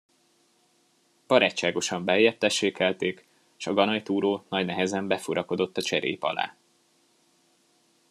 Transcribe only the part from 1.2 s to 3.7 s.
Barátságosan beljebb tessékelték, s